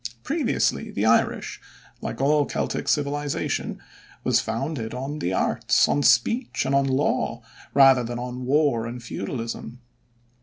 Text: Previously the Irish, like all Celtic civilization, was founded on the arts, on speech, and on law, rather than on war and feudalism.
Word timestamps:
Previously 0.23 0.89
the 0.89 1.05
Irish, 1.05 1.61
like 2.01 2.19
all 2.19 2.47
Celtic 2.47 2.87
civilization, 2.87 3.79
was 4.23 4.39
founded 4.39 4.95
on 4.95 5.19
the 5.19 5.31
arts, 5.31 5.87
on 5.87 6.01
speech, 6.01 6.65
and 6.65 6.73
on 6.73 6.85
law, 6.87 7.43
rather 7.75 8.03
than 8.03 8.17
on 8.17 8.43
war 8.45 8.87
and 8.87 9.03
feudalism. 9.03 9.79